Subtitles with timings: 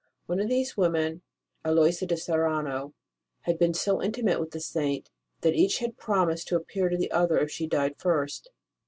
[0.25, 1.21] One of these women,
[1.63, 2.95] Aloysia de Serrano,
[3.41, 7.11] had been so intimate with the Saint that each had promised to appear to the
[7.11, 8.49] other if she died first.